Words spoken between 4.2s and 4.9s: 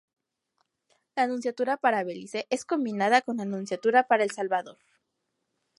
El Salvador.